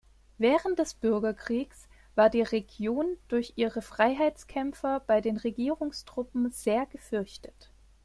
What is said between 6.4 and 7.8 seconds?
sehr gefürchtet.